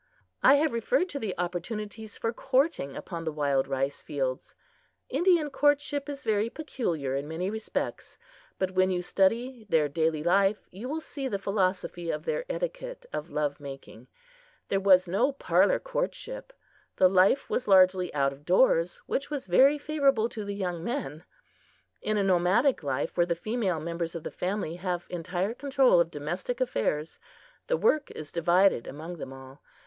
[0.41, 4.55] I have referred to the opportunities for courting upon the wild rice fields.
[5.09, 8.17] Indian courtship is very peculiar in many respects;
[8.57, 13.05] but when you study their daily life you will see the philosophy of their etiquette
[13.13, 14.07] of love making.
[14.69, 16.51] There was no parlor courtship;
[16.95, 21.25] the life was largely out of doors, which was very favorable to the young men
[22.01, 26.09] In a nomadic life where the female members of the family have entire control of
[26.09, 27.19] domestic affairs,
[27.67, 29.61] the work is divided among them all.